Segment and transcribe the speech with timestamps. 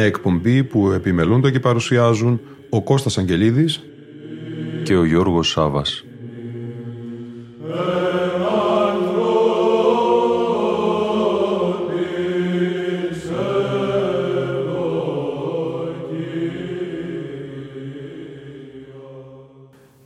[0.00, 3.80] Μια εκπομπή που επιμελούνται και παρουσιάζουν ο Κώστας Αγγελίδης
[4.82, 6.04] και ο Γιώργος Σάβας.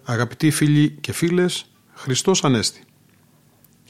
[0.02, 2.82] Αγαπητοί φίλοι και φίλες, Χριστός Ανέστη.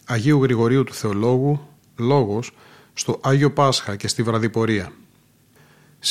[0.04, 1.60] Αγίου Γρηγορίου του Θεολόγου,
[1.96, 2.52] Λόγος,
[2.94, 4.92] στο Άγιο Πάσχα και στη Βραδιπορία.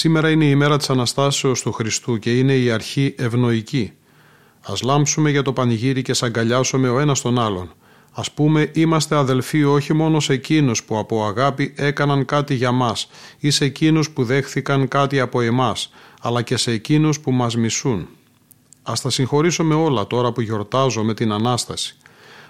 [0.04, 3.92] Σήμερα είναι η ημέρα της Αναστάσεως του Χριστού και είναι η αρχή ευνοϊκή.
[4.62, 7.72] Ας λάμψουμε για το πανηγύρι και σαγκαλιάσουμε ο ένας τον άλλον.
[8.12, 13.09] Ας πούμε είμαστε αδελφοί όχι μόνο σε εκείνους που από αγάπη έκαναν κάτι για μας
[13.40, 18.08] ή σε εκείνους που δέχθηκαν κάτι από εμάς, αλλά και σε εκείνους που μας μισούν.
[18.84, 21.96] Ας τα συγχωρήσουμε όλα τώρα που γιορτάζω την Ανάσταση.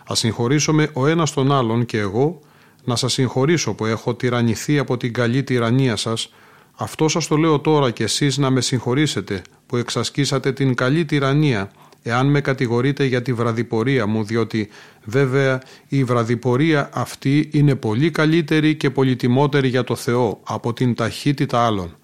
[0.07, 2.39] Ας συγχωρήσουμε ο ένας τον άλλον και εγώ
[2.83, 6.29] να σας συγχωρήσω που έχω τυραννηθεί από την καλή τυραννία σας
[6.75, 11.71] αυτό σας το λέω τώρα και εσείς να με συγχωρήσετε που εξασκήσατε την καλή τυραννία
[12.03, 14.69] εάν με κατηγορείτε για τη βραδιπορία μου διότι
[15.03, 21.65] βέβαια η βραδιπορία αυτή είναι πολύ καλύτερη και πολυτιμότερη για το Θεό από την ταχύτητα
[21.65, 21.95] άλλων.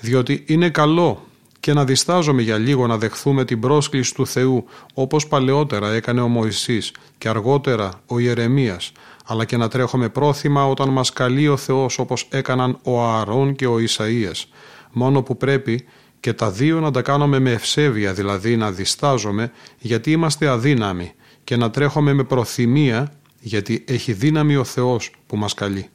[0.00, 1.26] Διότι είναι καλό
[1.60, 6.28] και να διστάζομαι για λίγο να δεχθούμε την πρόσκληση του Θεού όπως παλαιότερα έκανε ο
[6.28, 8.92] Μωυσής και αργότερα ο Ιερεμίας
[9.24, 13.66] αλλά και να τρέχουμε πρόθυμα όταν μας καλεί ο Θεός όπως έκαναν ο Ααρών και
[13.66, 14.44] ο Ισαΐας,
[14.92, 15.84] μόνο που πρέπει
[16.20, 21.12] και τα δύο να τα κάνουμε με ευσέβεια, δηλαδή να διστάζουμε γιατί είμαστε αδύναμοι
[21.44, 25.88] και να τρέχουμε με προθυμία γιατί έχει δύναμη ο Θεός που μας καλεί.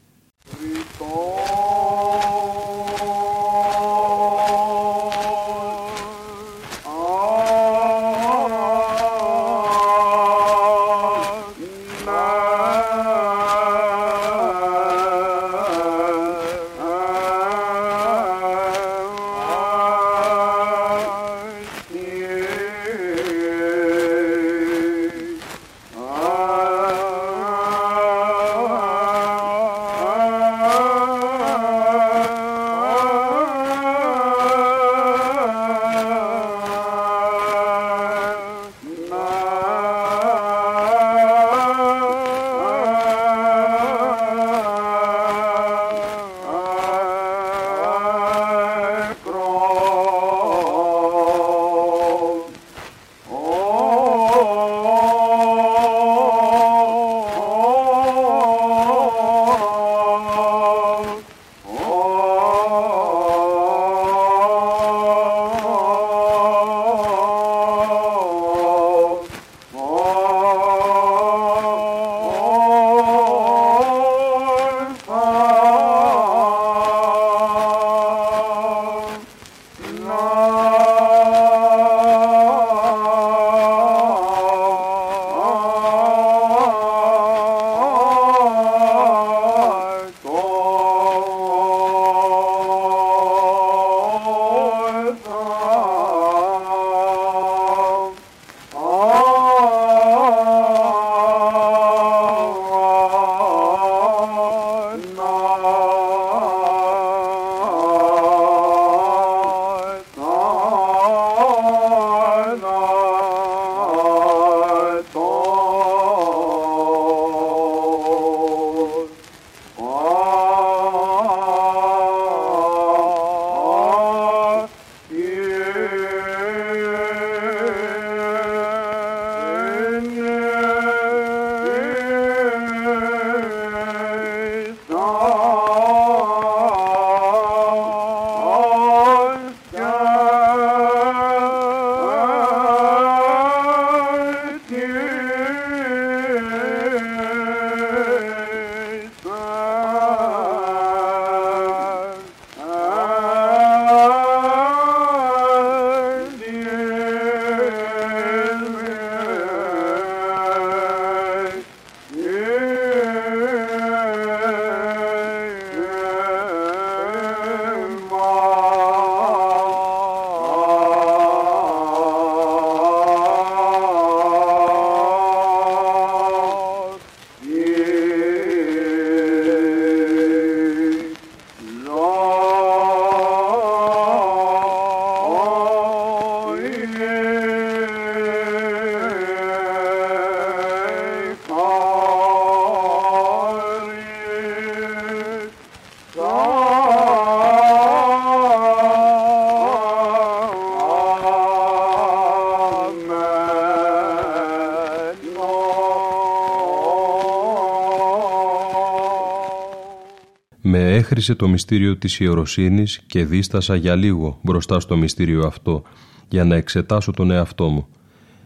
[211.08, 215.84] Έχρισε το μυστήριο της ιεροσύνης και δίστασα για λίγο μπροστά στο μυστήριο αυτό
[216.28, 217.88] για να εξετάσω τον εαυτό μου.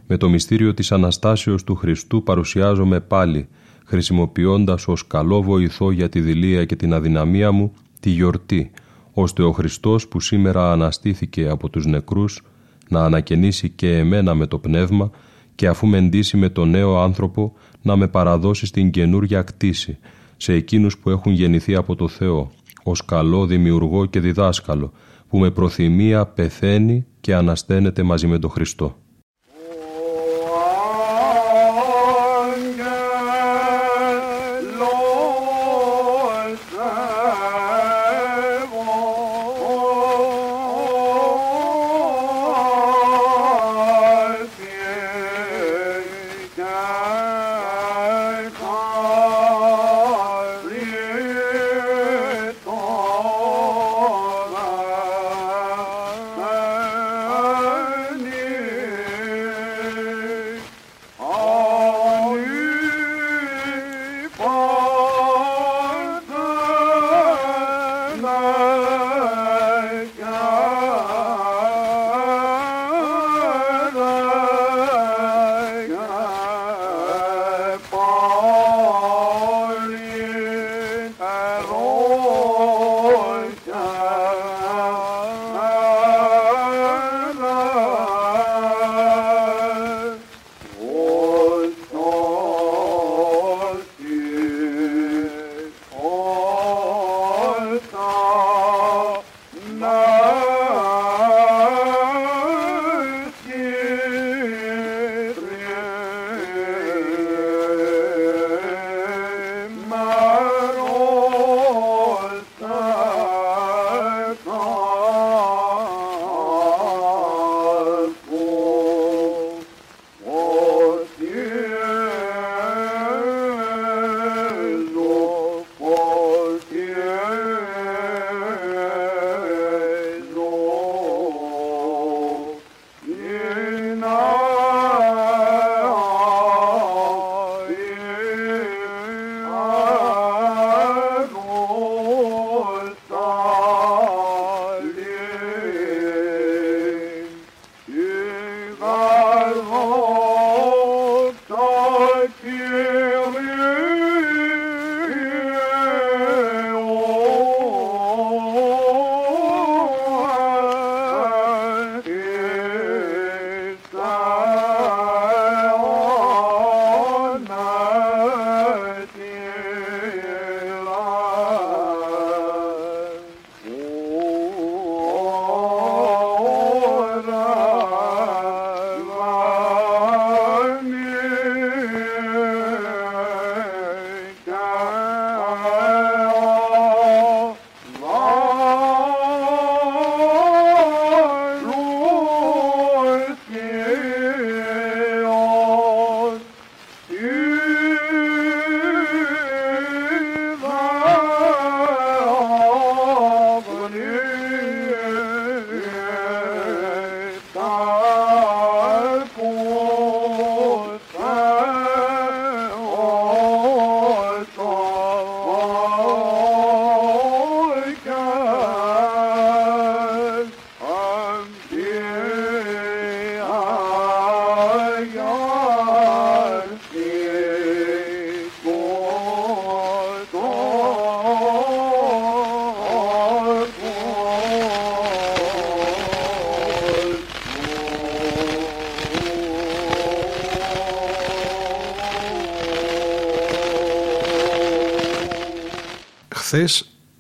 [0.07, 3.47] Με το μυστήριο της Αναστάσεως του Χριστού παρουσιάζομαι πάλι,
[3.85, 8.71] χρησιμοποιώντας ως καλό βοηθό για τη δηλία και την αδυναμία μου τη γιορτή,
[9.13, 12.41] ώστε ο Χριστός που σήμερα αναστήθηκε από τους νεκρούς
[12.89, 15.09] να ανακαινήσει και εμένα με το πνεύμα
[15.55, 19.97] και αφού με εντύσει με τον νέο άνθρωπο να με παραδώσει στην καινούργια κτήση
[20.41, 22.51] σε εκείνους που έχουν γεννηθεί από το Θεό
[22.83, 24.91] ως καλό δημιουργό και διδάσκαλο
[25.27, 28.95] που με προθυμία πεθαίνει και ανασταίνεται μαζί με τον Χριστό.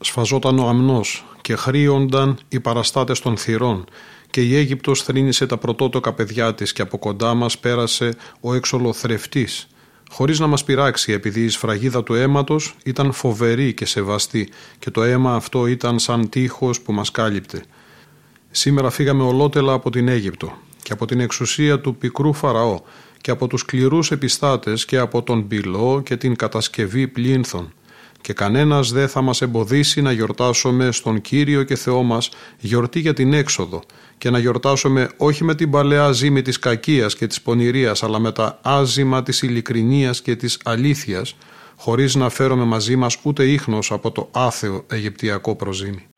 [0.01, 3.85] Σφαζόταν ο αμνός και χρήονταν οι παραστάτες των θυρών
[4.29, 9.67] και η Αίγυπτος θρύνησε τα πρωτότοκα παιδιά της και από κοντά μας πέρασε ο εξολοθρευτής
[10.11, 15.03] χωρίς να μας πειράξει επειδή η σφραγίδα του αίματος ήταν φοβερή και σεβαστή και το
[15.03, 17.63] αίμα αυτό ήταν σαν τείχος που μας κάλυπτε.
[18.51, 22.79] Σήμερα φύγαμε ολότελα από την Αίγυπτο και από την εξουσία του πικρού Φαραώ
[23.21, 27.73] και από τους σκληρούς επιστάτες και από τον πυλό και την κατασκευή πλήνθων
[28.21, 33.13] και κανένας δεν θα μας εμποδίσει να γιορτάσουμε στον Κύριο και Θεό μας γιορτή για
[33.13, 33.81] την έξοδο
[34.17, 38.31] και να γιορτάσουμε όχι με την παλαιά ζήμη της κακίας και της πονηρίας αλλά με
[38.31, 41.35] τα άζημα της ειλικρινίας και της αλήθειας
[41.75, 46.10] χωρίς να φέρουμε μαζί μας ούτε ίχνος από το άθεο Αιγυπτιακό προζήμι.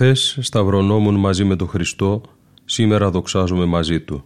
[0.00, 2.20] Χθες σταυρονόμουν μαζί με τον Χριστό,
[2.64, 4.24] σήμερα δοξάζουμε μαζί Του.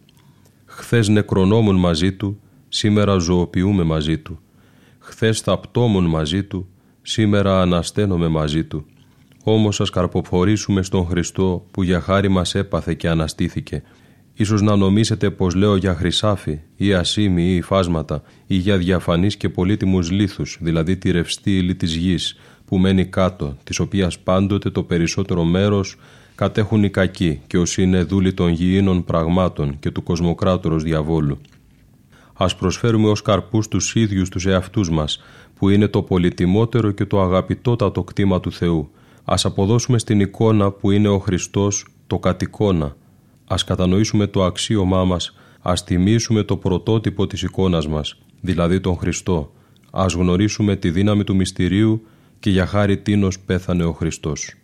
[0.64, 4.40] Χθες νεκρονόμουν μαζί Του, σήμερα ζωοποιούμε μαζί Του.
[4.98, 6.68] Χθες θαπτόμουν μαζί Του,
[7.02, 8.86] σήμερα ανασταίνομαι μαζί Του.
[9.44, 13.82] Όμως ας καρποφορήσουμε στον Χριστό που για χάρη μας έπαθε και αναστήθηκε.
[14.34, 19.48] Ίσως να νομίσετε πως λέω για χρυσάφι ή ασίμι ή υφάσματα ή για διαφανείς και
[19.48, 22.36] πολύτιμους λίθους, δηλαδή τη ρευστή ύλη της γης,
[22.72, 25.96] που μένει κάτω, της οποίας πάντοτε το περισσότερο μέρος
[26.34, 31.38] κατέχουν οι κακοί και όσοι είναι δούλοι των γηίνων πραγμάτων και του κοσμοκράτορος διαβόλου.
[32.32, 35.22] Ας προσφέρουμε ως καρπούς τους ίδιους τους εαυτούς μας,
[35.54, 38.90] που είναι το πολυτιμότερο και το αγαπητότατο κτήμα του Θεού.
[39.24, 42.96] Ας αποδώσουμε στην εικόνα που είναι ο Χριστός το κατοικώνα.
[43.46, 49.52] Ας κατανοήσουμε το αξίωμά μας, ας τιμήσουμε το πρωτότυπο της εικόνας μας, δηλαδή τον Χριστό.
[49.90, 52.06] Ας γνωρίσουμε τη δύναμη του μυστηρίου
[52.42, 54.54] και για χάρη τίνος πέθανε ο Χριστός.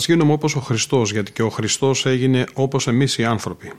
[0.00, 3.72] Ας γίνουμε όπως ο Χριστός, γιατί και ο Χριστός έγινε όπως εμείς οι άνθρωποι.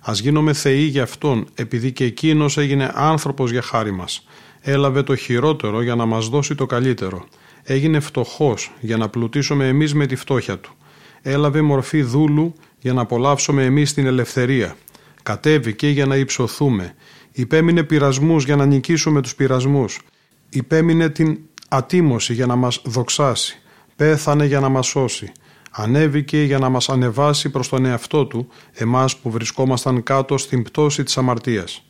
[0.00, 4.26] Ας γίνουμε θεοί για Αυτόν, επειδή και Εκείνος έγινε άνθρωπος για χάρη μας.
[4.60, 7.24] Έλαβε το χειρότερο για να μας δώσει το καλύτερο.
[7.62, 10.74] Έγινε φτωχός για να πλουτίσουμε εμείς με τη φτώχεια Του.
[11.22, 14.76] Έλαβε μορφή δούλου για να απολαύσουμε εμείς την ελευθερία.
[15.22, 16.94] Κατέβηκε για να υψωθούμε.
[17.32, 20.00] Υπέμεινε πειρασμούς για να νικήσουμε τους πειρασμούς.
[20.48, 23.58] Υπέμεινε την ατίμωση για να μας δοξάσει.
[23.96, 25.32] Πέθανε για να μας σώσει
[25.80, 31.02] ανέβηκε για να μας ανεβάσει προς τον εαυτό του, εμάς που βρισκόμασταν κάτω στην πτώση
[31.02, 31.82] της αμαρτίας.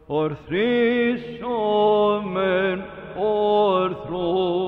[0.08, 2.84] Ορθρίσομεν
[3.18, 4.61] όρθρο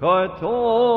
[0.00, 0.87] Katol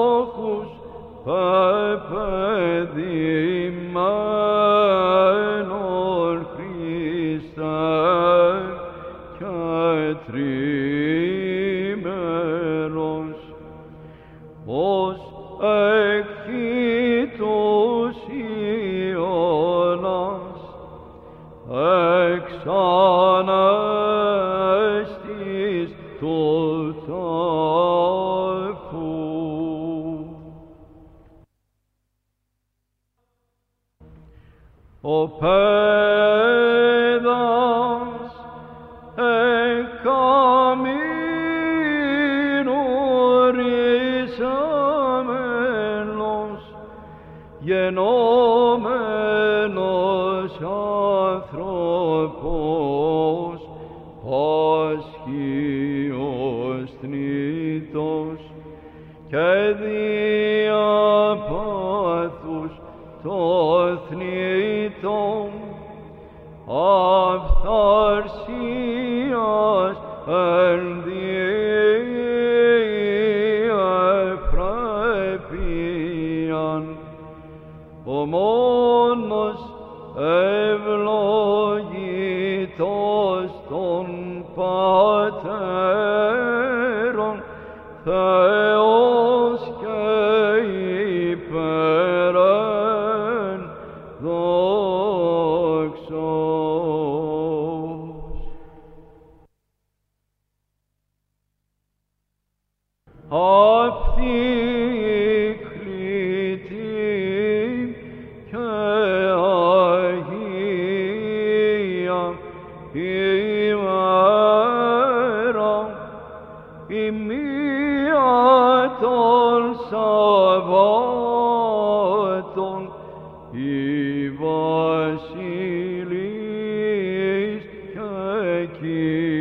[128.91, 129.40] you.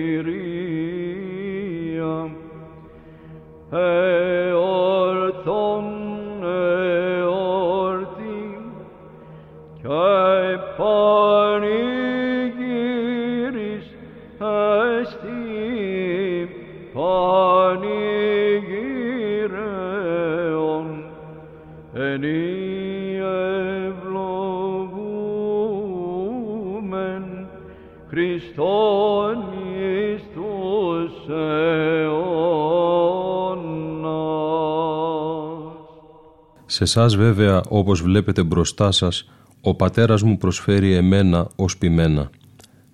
[36.81, 42.31] Σε εσάς βέβαια, όπως βλέπετε μπροστά σας, ο πατέρας μου προσφέρει εμένα ως ποιμένα,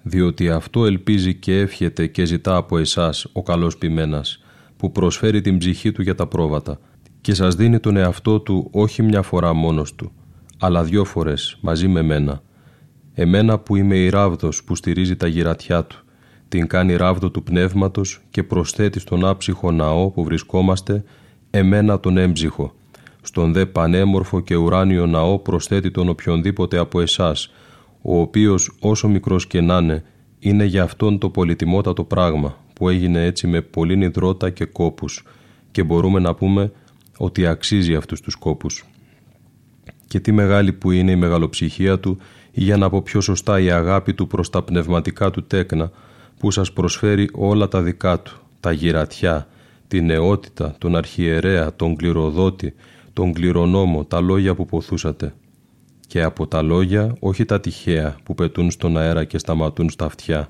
[0.02, 4.44] διότι αυτό ελπίζει και εύχεται και ζητά από εσάς ο καλός ποιμένας,
[4.76, 6.78] που προσφέρει την ψυχή του για τα πρόβατα
[7.20, 10.12] και σας δίνει τον εαυτό του όχι μια φορά μόνος του,
[10.58, 12.42] αλλά δυο φορές μαζί με μένα.
[13.14, 16.04] Εμένα που είμαι η ράβδος που στηρίζει τα γυρατιά του,
[16.48, 21.04] την κάνει ράβδο του πνεύματος και προσθέτει στον άψυχο ναό που βρισκόμαστε
[21.50, 22.74] εμένα τον έμψυχο.
[23.26, 27.52] Στον δε πανέμορφο και ουράνιο ναό προσθέτει τον οποιονδήποτε από εσάς,
[28.02, 30.04] ο οποίος όσο μικρός και να είναι,
[30.38, 35.24] είναι για αυτόν το πολυτιμότατο πράγμα που έγινε έτσι με πολύ νηδρώτα και κόπους
[35.70, 36.72] και μπορούμε να πούμε
[37.18, 38.84] ότι αξίζει αυτούς τους κόπους.
[40.06, 42.18] Και τι μεγάλη που είναι η μεγαλοψυχία του
[42.52, 45.90] ή για να πω πιο σωστά η αγάπη του προς τα πνευματικά του τέκνα
[46.38, 49.48] που σας προσφέρει όλα τα δικά του, τα γυρατιά,
[49.88, 52.74] την νεότητα, τον αρχιερέα, τον κληροδότη,
[53.16, 55.34] τον κληρονόμο, τα λόγια που ποθούσατε.
[56.06, 60.48] Και από τα λόγια όχι τα τυχαία που πετούν στον αέρα και σταματούν στα αυτιά,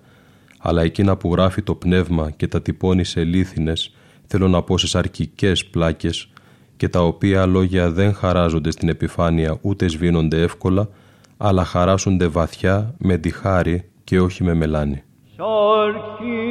[0.59, 3.95] αλλά εκείνα που γράφει το πνεύμα και τα τυπώνει σε λίθινες,
[4.27, 6.29] θέλω να πω σε σαρκικές πλάκες,
[6.77, 10.89] και τα οποία λόγια δεν χαράζονται στην επιφάνεια ούτε σβήνονται εύκολα,
[11.37, 15.03] αλλά χαράσονται βαθιά με τη χάρη και όχι με μελάνη.
[15.37, 16.47] Σαρκύπνωσες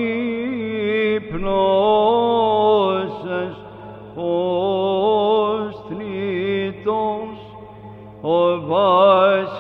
[8.28, 9.56] ο βασιλεύς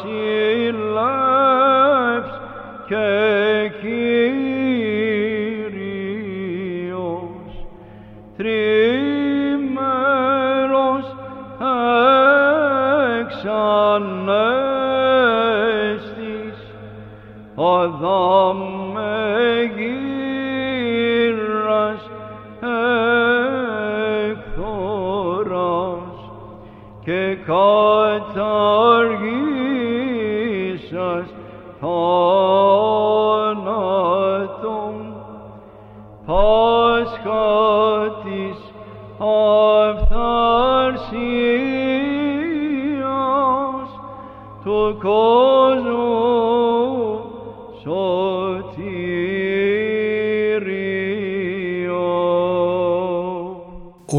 [2.87, 4.65] και Κύριος
[8.37, 8.65] τρίμερος
[13.19, 14.55] εξανέστης
[28.15, 30.05] εκθοράς και κατά αργήσας
[31.79, 32.05] θάνατον.
[36.25, 37.45] Πάσχα
[38.23, 38.57] της
[39.19, 39.49] αυθαρσίας
[44.63, 46.14] του κόσμου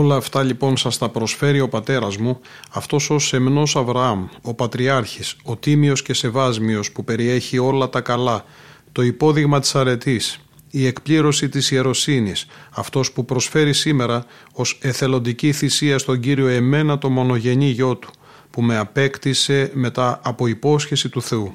[0.07, 2.41] Όλα αυτά λοιπόν σας τα προσφέρει ο πατέρας μου,
[2.71, 8.45] αυτός ο σεμνός Αβραάμ, ο Πατριάρχης, ο Τίμιος και Σεβάσμιος που περιέχει όλα τα καλά,
[8.93, 10.41] το υπόδειγμα της αρετής,
[10.71, 17.11] η εκπλήρωση της ιεροσύνης, αυτός που προσφέρει σήμερα ως εθελοντική θυσία στον Κύριο εμένα το
[17.11, 18.11] μονογενή γιο του,
[18.51, 21.55] που με απέκτησε μετά από υπόσχεση του Θεού.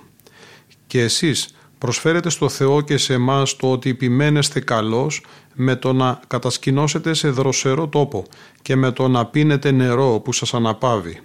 [0.88, 6.20] Και εσείς προσφέρετε στο Θεό και σε εμάς το ότι επιμένεστε καλός με το να
[6.28, 8.26] κατασκηνώσετε σε δροσερό τόπο
[8.62, 11.20] και με το να πίνετε νερό που σας αναπαύει.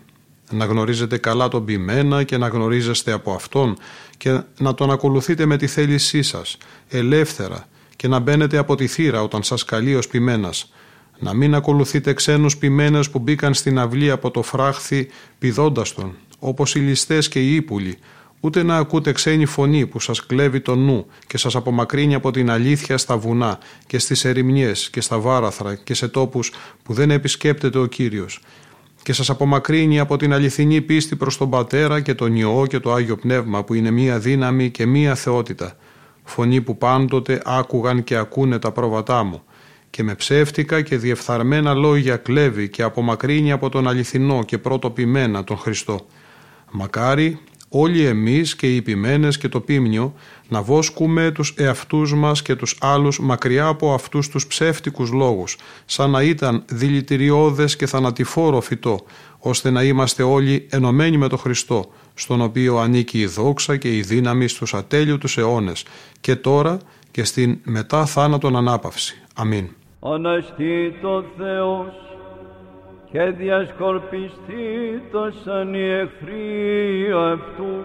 [0.50, 3.76] Να γνωρίζετε καλά τον ποιμένα και να γνωρίζεστε από Αυτόν
[4.16, 6.56] και να τον ακολουθείτε με τη θέλησή σας,
[6.88, 10.72] ελεύθερα και να μπαίνετε από τη θύρα όταν σας καλεί ως ποιμένας.
[11.18, 16.74] Να μην ακολουθείτε ξένους ποιμένες που μπήκαν στην αυλή από το φράχθη πηδώντας τον, όπως
[16.74, 17.98] οι ληστές και οι ύπουλοι,
[18.40, 22.50] ούτε να ακούτε ξένη φωνή που σας κλέβει το νου και σας απομακρύνει από την
[22.50, 27.78] αλήθεια στα βουνά και στις ερημιές και στα βάραθρα και σε τόπους που δεν επισκέπτεται
[27.78, 28.40] ο Κύριος.
[29.02, 32.92] Και σας απομακρύνει από την αληθινή πίστη προς τον Πατέρα και τον Υιό και το
[32.92, 35.76] Άγιο Πνεύμα που είναι μία δύναμη και μία θεότητα,
[36.24, 39.42] φωνή που πάντοτε άκουγαν και ακούνε τα πρόβατά μου.
[39.90, 45.44] Και με ψεύτικα και διεφθαρμένα λόγια κλέβει και απομακρύνει από τον αληθινό και πρώτο ποιμένα
[45.44, 46.06] τον Χριστό.
[46.70, 47.38] Μακάρι
[47.80, 50.14] όλοι εμείς και οι ποιμένες και το πίμνιο
[50.48, 56.10] να βόσκουμε τους εαυτούς μας και τους άλλους μακριά από αυτούς τους ψεύτικους λόγους, σαν
[56.10, 59.00] να ήταν δηλητηριώδες και θανατηφόρο φυτό,
[59.38, 61.84] ώστε να είμαστε όλοι ενωμένοι με τον Χριστό,
[62.14, 65.84] στον οποίο ανήκει η δόξα και η δύναμη στους ατέλειωτους αιώνες,
[66.20, 66.78] και τώρα
[67.10, 69.22] και στην μετά θάνατον ανάπαυση.
[69.34, 69.68] Αμήν.
[70.00, 72.05] Αναστήτω Θεός
[73.16, 77.82] και διασκορπιστήτωσαν οι εχθροί αυτού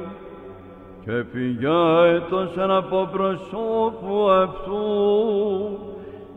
[1.05, 5.79] και πηγαίτωσαν από προσώπου αυτού.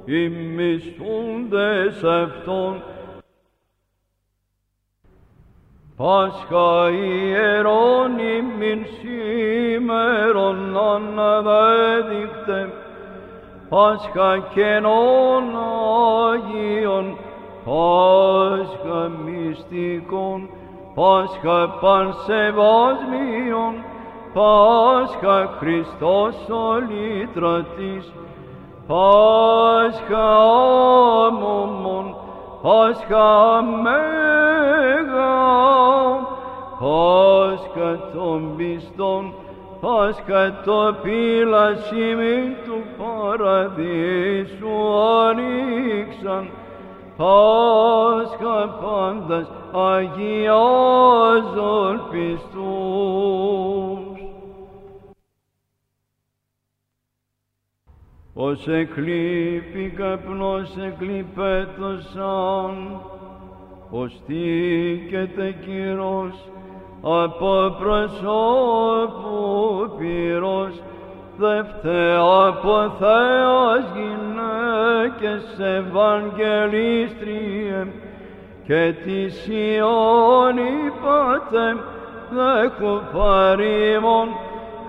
[0.04, 2.82] Οι μισθούντες αυτών.
[5.96, 12.72] Πάσχα ιερών ημιν σήμερον αναδέδειχτε
[13.68, 15.44] Πάσχα καινών
[16.32, 17.16] Άγιον
[17.64, 20.48] Πάσχα μυστικών
[20.94, 23.74] Πάσχα πανσεβασμίων
[24.34, 28.12] Πάσχα Χριστός ο λύτρωτης
[28.86, 30.36] Πάσχα
[31.26, 32.16] άμωμον
[32.62, 35.34] Πάσχα μέγα
[36.80, 39.34] Πάσχα των πιστών
[39.80, 44.76] Πάσχα το πύλασιμι του παραδείσου
[45.28, 46.50] ανοίξαν
[47.16, 50.74] Πάσχα πάντας αγιάζων
[52.10, 53.94] πιστούς.
[58.34, 63.00] Ως εκλείπει καπνός εκλειπέτωσαν,
[63.90, 66.48] ως τίκεται κυρός
[67.02, 69.40] από προσώπου
[69.98, 70.82] πυρός,
[71.36, 72.16] δεύτε
[72.46, 77.86] από Θεός γυναίκες Ευαγγελίστριε
[78.66, 79.22] και τη
[79.54, 81.76] Ιών είπατε
[82.30, 84.28] δέκου παρήμων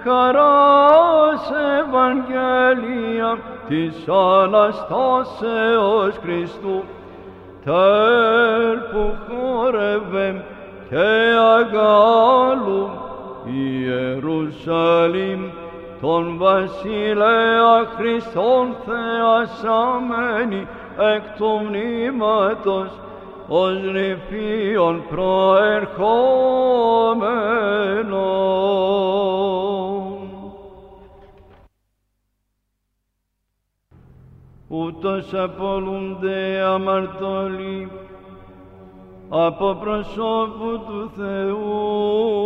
[0.04, 3.32] χαράς Ευαγγελία
[3.68, 3.96] της
[4.44, 6.78] Αναστάσεως Χριστού
[7.66, 10.28] τερ που χόρευε
[10.90, 11.10] και
[11.58, 12.84] αγάλου
[13.46, 15.42] Ιερουσαλήμ
[16.02, 20.68] τον βασιλέα Χριστόν θεασαμένη
[21.16, 22.90] εκ του μνήματος
[23.48, 26.36] ως νηφίον προερχόμενον.
[34.68, 37.92] Ούτως απολούνται αμαρτωλοί
[39.30, 42.46] από προσώπου του Θεού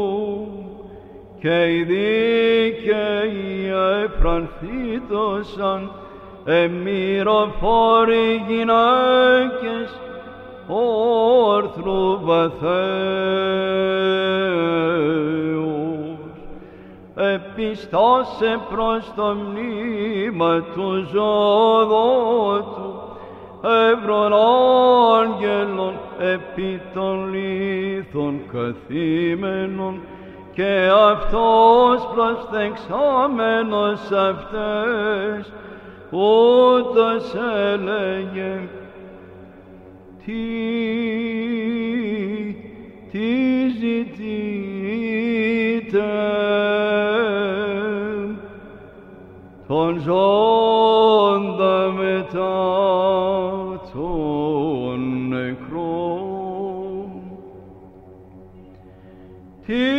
[1.40, 3.72] και οι δίκαιοι
[4.04, 5.92] εφρανθήτωσαν
[6.46, 10.00] εμμυροφόροι γυναίκες
[10.68, 12.70] όρθρου βαθέους.
[17.16, 22.90] Επιστάσε προς το μνήμα του ζωδότου
[23.92, 24.34] εύρων
[25.20, 30.02] άγγελων επί των λίθων καθήμενων
[30.60, 35.54] και αυτός προσθεξόμενος αυτές
[36.10, 37.36] ούτως
[37.74, 38.70] έλεγε
[40.26, 40.42] τι,
[43.12, 44.40] τι ζητείτε
[49.68, 52.68] τον ζώντα μετά
[53.94, 56.28] τον νεκρό.
[59.66, 59.99] Τι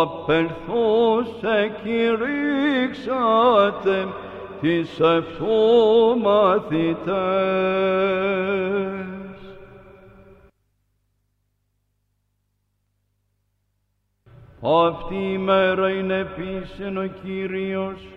[0.00, 3.16] απελθούσε κηρύξατε
[4.60, 6.96] τις αυτού μαθητές.
[14.60, 18.08] Αυτή η μέρα είναι επίσης ο Κύριος,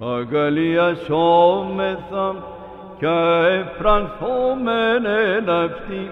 [0.00, 2.34] αγαλιασόμεθα
[2.98, 3.06] και
[3.48, 6.10] εφρανθόμεν εν αυτή,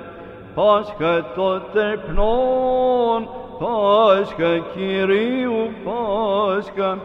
[0.55, 2.86] Πάσχα τότε πνών,
[3.59, 6.99] Πάσχα Κυρίου Πάσχα,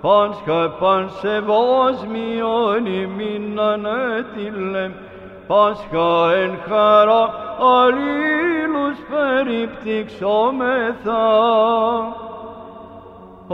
[0.00, 4.90] Πάσχα πανσεβόσμιον ημίν ανέτειλε,
[5.46, 11.26] Πάσχα εν χαρά αλλήλους περιπτυξόμεθα.
[13.48, 13.52] Ω,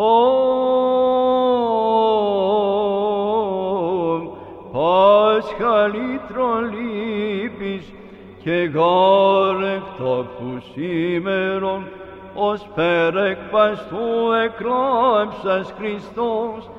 [4.72, 7.84] Πάσχα λύτρον λύπης
[8.42, 11.82] και γάρεκτο που σήμερον
[12.40, 16.70] ως περεκπαστού εκλάψας Χριστός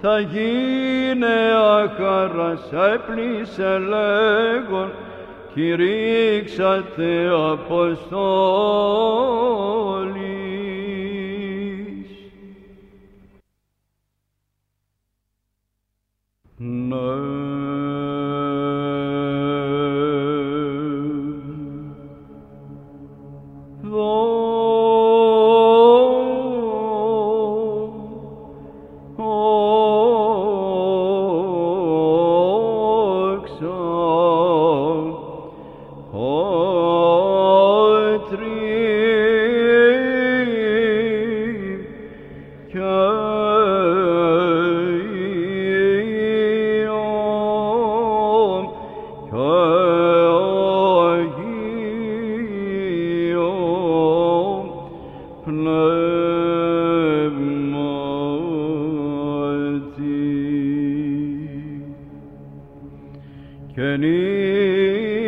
[0.00, 4.92] θα γίνε αχαράς έπλησε λέγον
[5.54, 7.84] κηρύξατε Αποστόλης.
[16.56, 17.33] Ναι.
[63.74, 65.23] Kenny.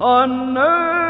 [0.00, 1.04] on earth.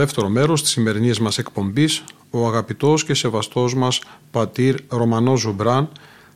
[0.00, 4.00] δεύτερο μέρος της σημερινής μας εκπομπής, ο αγαπητός και σεβαστός μας
[4.30, 5.88] πατήρ Ρωμανός Ζουμπράν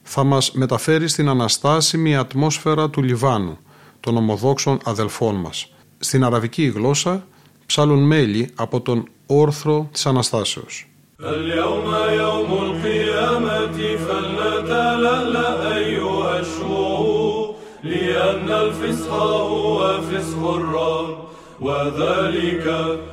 [0.03, 3.59] θα μας μεταφέρει στην αναστάσιμη ατμόσφαιρα του Λιβάνου,
[4.01, 5.73] των ομοδόξων αδελφών μας.
[5.99, 7.27] Στην αραβική γλώσσα
[7.67, 10.85] ψάλουν μέλη από τον όρθρο της Αναστάσεως.
[11.23, 11.87] اليوم
[12.23, 19.13] يوم القيامة فلنتلألأ أيها الشعوب لأن الفسق
[19.53, 21.17] هو فسق الرب
[21.62, 22.66] وذلك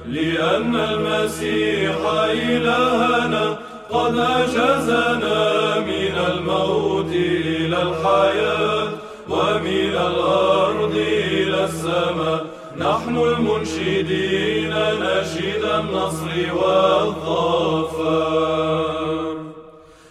[0.07, 1.97] لأن المسيح
[2.31, 3.59] إلهنا
[3.91, 8.89] قد أجازنا من الموت إلى الحياة
[9.29, 12.45] ومن الأرض إلى السماء.
[12.79, 18.13] نحن المنشدين نشيد النصر والظفر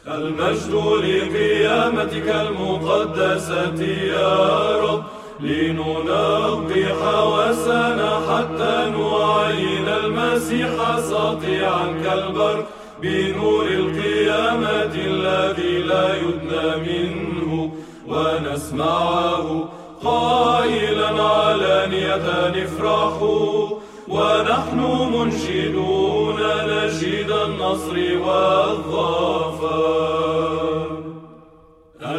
[0.08, 0.74] المجد
[1.06, 4.36] لقيامتك المقدسة يا
[4.78, 5.04] رب.
[5.42, 12.68] لننقي حواسنا حتى نعين المسيح ساطعا كالبرق
[13.02, 17.72] بنور القيامة الذي لا يدنى منه
[18.08, 19.70] ونسمعه
[20.04, 22.28] قائلا علانية
[22.64, 23.70] افرحوا
[24.08, 24.80] ونحن
[25.14, 29.52] منشدون نشيد النصر والظفر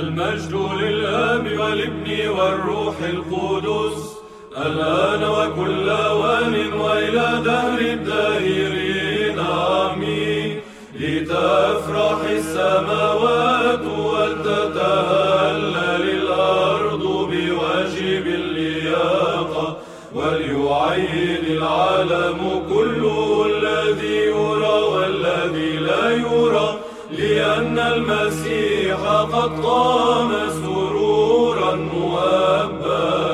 [0.02, 4.12] المجد للآب والابن والروح القدس.
[4.56, 9.38] الآن وكل أوان وإلى دهر الداهرين.
[9.38, 10.60] آمين.
[11.00, 19.76] لتفرح السماوات ولتتهلل الأرض بواجب اللياقة.
[20.14, 26.78] وليعيد العالم كله الذي يرى والذي لا يرى.
[27.11, 28.99] لأن المسيح
[29.33, 33.27] قد قام سرورا مؤبدا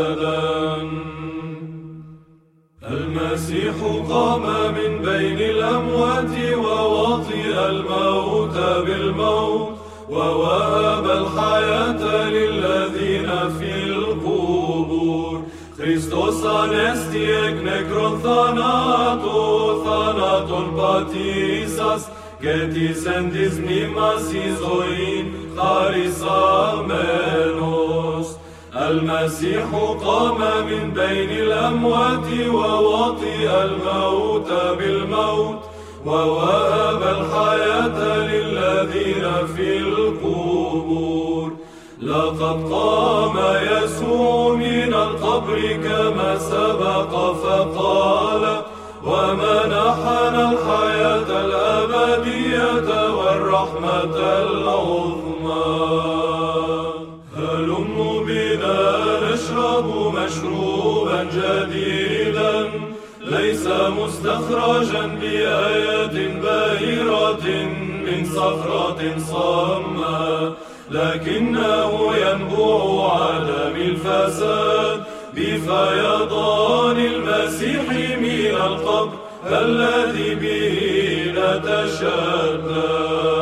[2.84, 3.76] المسيح
[4.10, 4.42] قام
[4.78, 9.74] من بين الأموات ووطئ الموت بالموت
[10.10, 13.30] ووهب الحياة للذين
[13.60, 15.44] في القبور
[15.78, 19.38] Χριστός ανέστη εκ νεκρών θανάτου,
[19.86, 22.02] θάνατον πατήσας,
[22.41, 25.27] Geti sen diznima si zoin
[25.57, 28.39] Harisa menos
[28.89, 29.67] المسيح
[30.05, 35.59] قام من بين الأموات ووطئ الموت بالموت
[36.07, 41.53] ووهب الحياة للذين في القبور
[42.03, 43.37] لقد قام
[43.73, 48.63] يسوع من القبر كما سبق فقال
[49.05, 51.68] ومنحنا الحياة الآن
[53.59, 55.65] والرحمة العظمى.
[57.37, 58.81] هلموا بنا
[59.25, 62.71] نشرب مشروبا جديدا.
[63.21, 67.47] ليس مستخرجا بآية باهرة
[68.07, 70.53] من صخرة صماء
[70.91, 75.03] لكنه ينبوع عدم الفساد
[75.35, 77.89] بفيضان المسيح
[78.19, 79.13] من القبر
[79.51, 80.79] الذي به
[81.37, 83.38] نتشدد.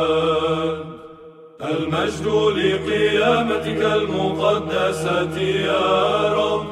[1.69, 6.65] المجد لقيامتك المقدسة يا رب.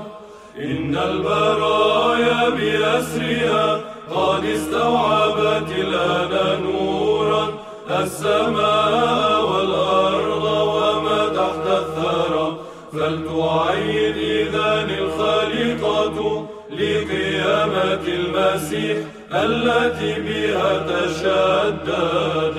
[0.60, 3.82] إن البرايا بأسرها
[4.16, 7.48] قد استوعبت الآن نورا.
[7.90, 12.58] السماء والأرض وما تحت الثرى.
[12.94, 18.98] فلتعيد إذان الخالقة لقيامة المسيح
[19.34, 22.58] التي بها تشددت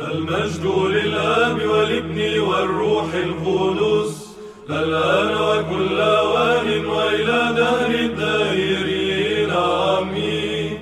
[0.00, 4.28] المجد للآب والابن والروح القدس.
[4.70, 10.78] الآن وكل وان وإلى دهر الدائرين آمين.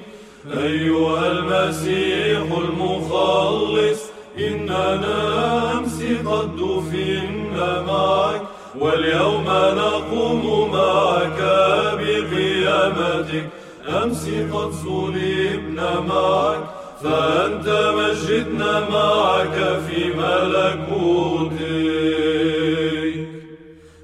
[0.62, 4.00] أيها المسيح المخلص
[4.38, 8.42] إننا أمس قد دفنا معك
[8.78, 9.44] واليوم
[9.76, 11.40] نقوم معك
[11.98, 13.48] بقيامتك.
[13.88, 16.64] أمس قد صلبنا معك
[17.02, 17.85] فأنت
[18.15, 21.61] مجدنا معك في ملكوتك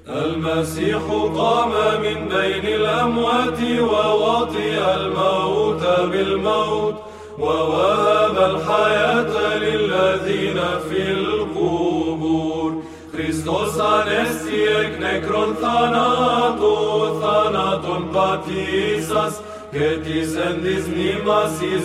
[0.08, 1.02] المسيح
[1.36, 1.72] قام
[2.02, 6.94] من بين الأموات ووطئ الموت بالموت
[7.38, 10.60] ووهب الحياة للذين
[10.90, 12.72] في القبور
[13.18, 16.76] Χριστός ανέστη εκ νεκρών θανάτου,
[17.20, 21.78] θάνατον πατήσας, και της εν της μνήμας η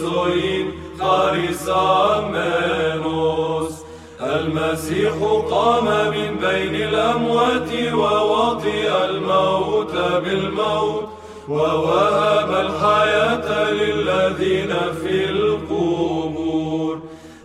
[1.09, 3.73] فارسا مانوس
[4.21, 5.15] المسيح
[5.51, 9.95] قام من بين الأموات ووطئ الموت
[10.25, 11.09] بالموت
[11.49, 16.99] ووهب الحياة للذين في القبور.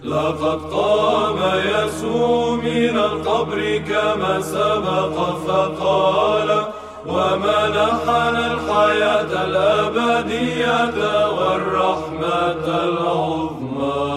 [0.03, 1.39] لقد قام
[1.75, 5.15] يسوع من القبر كما سبق
[5.47, 6.65] فقال
[7.05, 10.97] ومنحنا الحياة الأبدية
[11.37, 14.12] والرحمة العظمى.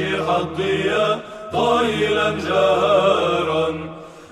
[0.00, 1.20] المتشح الضياء
[1.52, 3.68] قائلا جهارا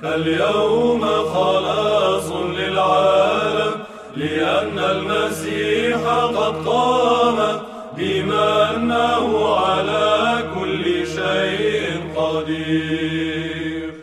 [0.04, 3.72] اليوم خلاص للعالم
[4.16, 7.60] لأن المسيح قد قام
[7.96, 13.94] بما أنه على كل شيء قدير.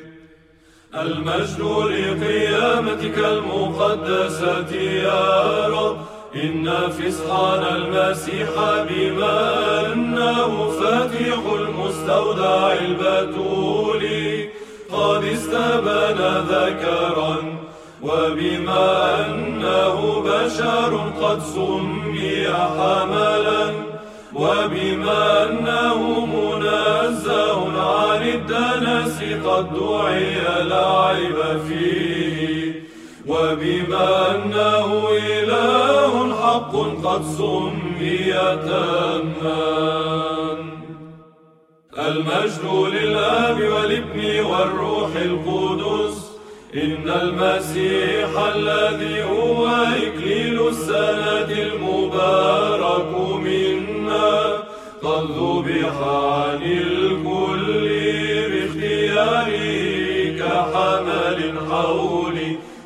[0.96, 8.50] المجد لقيامتك المقدسة يا رب إن فسحنا المسيح
[8.90, 14.04] بما أنه فاتح المستودع البتول.
[14.92, 16.20] قد استبان
[16.50, 17.36] ذكرا
[18.04, 23.72] وبما أنه بشر قد سمي حملا
[24.36, 30.36] وبما أنه منزه عن الدنس قد دعي
[30.70, 32.63] لعب فيه.
[33.28, 38.34] وبما أنه إله حق قد سمي
[38.68, 39.64] تاما.
[41.98, 46.32] المجد للآب والابن والروح القدس.
[46.76, 54.64] إن المسيح الذي هو إكليل السنة المبارك منا.
[55.04, 57.90] قد ذبح عن الكل
[58.52, 59.64] باختياره
[60.40, 62.23] كحمل حولي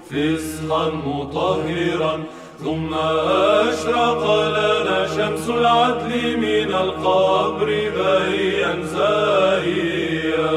[0.09, 2.23] فسحا مطهرا
[2.63, 10.49] ثم أشرق لنا شمس العدل من القبر بيا زاهيا.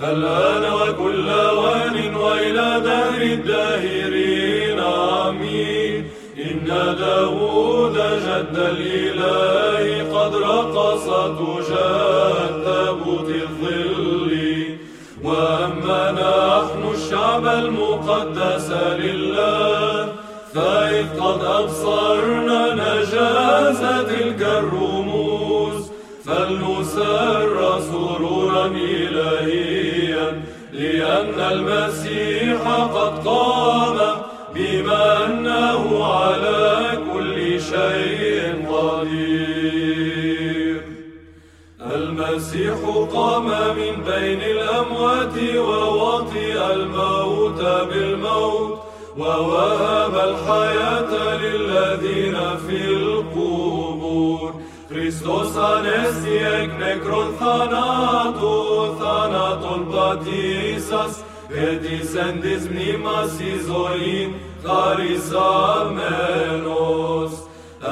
[0.00, 6.10] الآن وكل وان وإلى دهر الداهرين آمين.
[6.38, 6.66] إن
[6.98, 9.84] داود جد الإله
[10.18, 11.06] قد رقص
[11.38, 11.99] تجاه
[21.80, 25.90] قد أبصرنا نجاز تلك الرموز
[26.24, 32.60] فلنسر سرورا إلهيا لأن المسيح
[32.94, 33.98] قد قام
[34.54, 40.00] بما أنه على كل شيء قدير.
[41.96, 42.78] المسيح
[43.14, 48.09] قام من بين الأموات ووطئ الموت بالموت
[49.17, 51.11] ووهب الحياة
[51.43, 54.53] للذين في القبور
[54.89, 58.53] Χριστός ανέστη εκ νεκρών θανάτου,
[58.99, 61.13] θάνατον πατήσας,
[61.47, 64.29] και της εν της μνήμας η ζωήν
[64.65, 66.25] χαρισαμένος.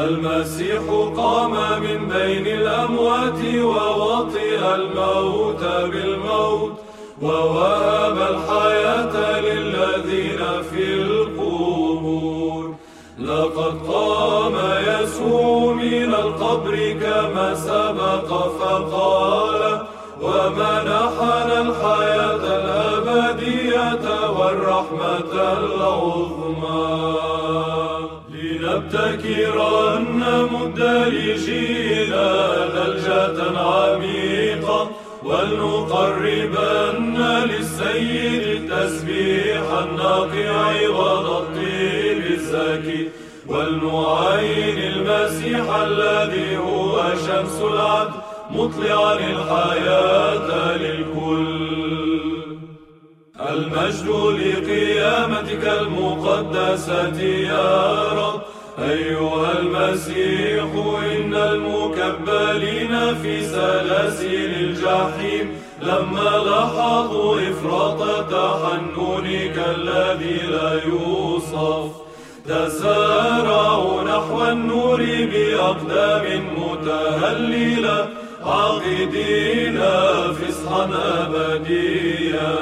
[0.06, 0.84] المسيح
[1.18, 1.54] قام
[1.86, 3.40] من بين الأموات
[3.72, 6.76] ووطئ الموت بالموت
[7.22, 8.87] ووهب الحياة
[10.09, 12.75] للذين في القبور.
[13.19, 14.57] لقد قام
[14.87, 18.29] يسوع من القبر كما سبق
[18.61, 19.81] فقال
[20.23, 24.07] ومنحنا الحياة الأبدية
[24.39, 27.15] والرحمة العظمى.
[28.35, 32.13] لنبتكرن مدرجين
[32.75, 34.18] ثلجة عميقة
[35.29, 37.17] ولنقربن
[37.51, 43.09] للسيد التسبيح الناقع والطيب الزكي
[43.49, 48.11] ولنعين المسيح الذي هو شمس العدل
[48.51, 51.69] مطلعا الحياة للكل.
[53.51, 54.09] المجد
[54.41, 58.41] لقيامتك المقدسة يا رب
[58.79, 60.65] أيها المسيح
[61.29, 71.91] إن المكبلين في سلاسل الجحيم لما لاحظوا إفراط تحننك الذي لا يوصف.
[72.45, 78.09] تسارعوا نحو النور بأقدام متهللة
[78.43, 79.81] عاقدين
[80.33, 82.57] فصحا أبديا.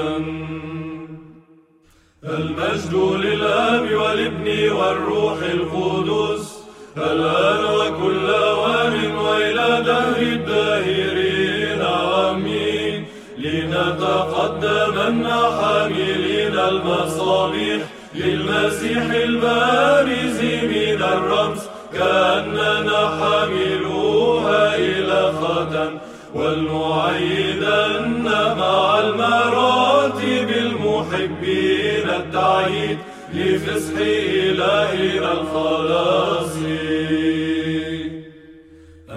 [2.24, 6.55] المجد للآب والابن والروح القدس.
[6.98, 13.04] الآن وكل وان وإلى دهر الداهرين آمين.
[13.38, 17.82] لنتقدمن حاملين المصابيح
[18.14, 21.60] للمسيح البارز من الرمز
[21.92, 25.98] كأننا حاملوها إلى ختم.
[26.34, 28.24] ولنعيدن
[28.58, 32.98] مع المراتب المحبين التعيد
[33.35, 36.55] لفصح إلهنا الخلاص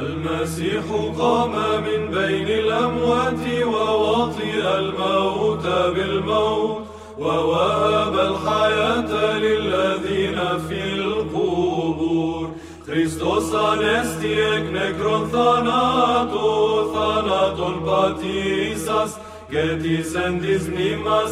[0.00, 0.84] المسيح
[1.18, 1.52] قام
[1.86, 6.84] من بين الأموات ووطئ الموت بالموت
[7.18, 10.38] ووهب الحياة للذين
[10.68, 12.54] في القبور
[12.86, 16.48] Χριστός ανέστη εκ νεκρών θανάτου,
[16.94, 19.18] θάνατον πατήσας,
[19.51, 20.69] Këti sendiz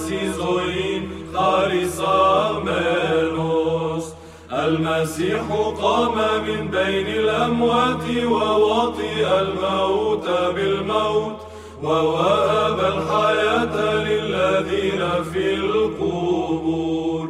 [0.05, 1.03] si zojin
[1.33, 4.13] Harisa menos.
[4.51, 5.41] المسيح
[5.81, 6.15] قام
[6.47, 11.37] من بين الأموات ووطئ الموت بالموت
[11.83, 17.29] ووهب الحياة للذين في القبور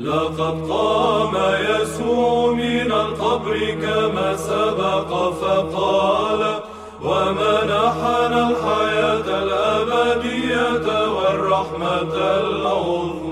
[0.00, 1.34] لقد قام
[1.70, 6.60] يسوع من القبر كما سبق فقال
[7.01, 13.23] ومنحنا الحياة الأبدية والرحمة العظمى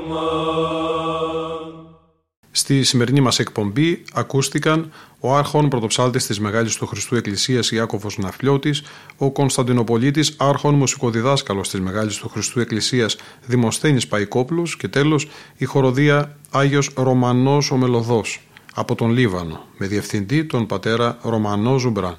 [2.53, 8.83] Στη σημερινή μας εκπομπή ακούστηκαν ο άρχον πρωτοψάλτης της Μεγάλης του Χριστού Εκκλησίας Ιάκωβος Ναφλιώτης,
[9.17, 16.37] ο Κωνσταντινοπολίτης άρχον μουσικοδιδάσκαλος της Μεγάλης του Χριστού Εκκλησίας Δημοσθένης Παϊκόπουλος και τέλος η χοροδία
[16.51, 18.41] Άγιος Ρωμανός ο Μελωδός
[18.75, 22.17] από τον Λίβανο με διευθυντή τον πατέρα Ρωμανό Ζουμπράν.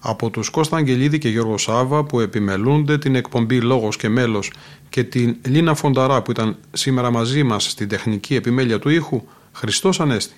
[0.00, 4.52] Από τους Κώστα Αγγελίδη και Γιώργο Σάβα που επιμελούνται την εκπομπή Λόγος και Μέλος
[4.88, 9.22] και την Λίνα Φονταρά που ήταν σήμερα μαζί μας στην τεχνική επιμέλεια του ήχου,
[9.52, 10.34] Χριστός Ανέστη.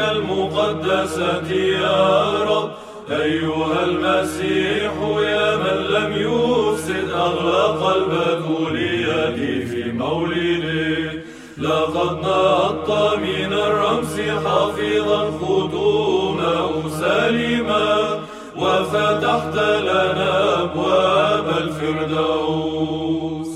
[0.00, 2.70] المقدسة يا رب.
[3.10, 11.22] أيها المسيح يا من لم يفسد أغلق البتولية في مولده.
[11.58, 18.20] لقد نهضت من الرمز حافظا ختومه سالما
[18.56, 23.52] وفتحت لنا أبواب الفردوس.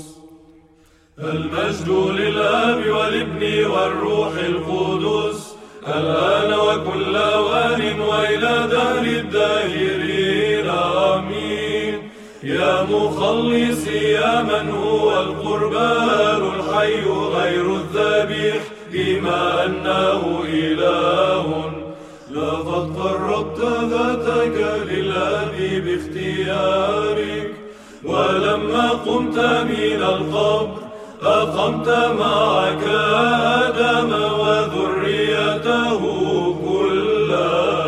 [1.19, 5.42] المجد للآب والابن والروح القدس.
[5.87, 12.09] الآن وكل أوان وإلى دهر الداهرين آمين.
[12.43, 21.71] يا مخلصي يا من هو القربان الحي غير الذبيح بما أنه إله.
[22.31, 23.59] لقد قربت
[23.91, 25.55] ذاتك للآب
[25.85, 27.53] باختيارك
[28.03, 30.83] ولما قمت من القبر
[31.23, 32.83] أقمت معك
[33.63, 35.02] آدم وذريته
[36.64, 37.78] كلها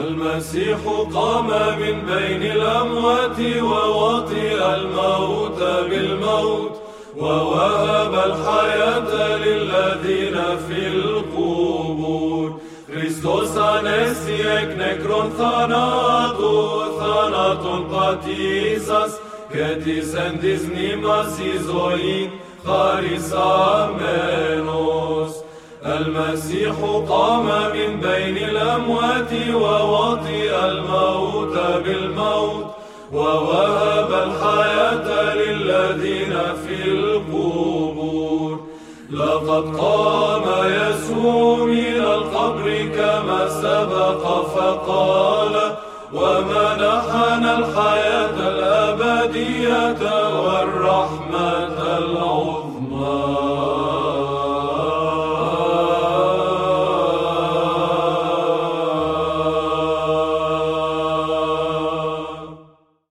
[0.00, 0.78] المسيح
[1.14, 1.46] قام
[1.80, 6.82] من بين الأموات ووطئ الموت بالموت
[7.16, 10.36] ووهب الحياة للذين
[10.68, 12.60] في القبور
[12.94, 16.54] Χριστός ανέστη εκ νεκρών θανάτου,
[16.98, 19.12] θάνατον πατήσας
[19.52, 22.30] και της εν της μνήμας η ζωή
[22.67, 25.33] خارسامينوس
[25.85, 26.75] المسيح
[27.09, 32.65] قام من بين الأموات ووطئ الموت بالموت
[33.13, 36.37] ووهب الحياة للذين
[36.67, 38.59] في القبور.
[39.11, 44.23] لقد قام يسوع من القبر كما سبق
[44.55, 45.55] فقال
[46.13, 50.01] ومنحنا الحياة الأبدية
[50.43, 52.58] والرحمة العظيمة.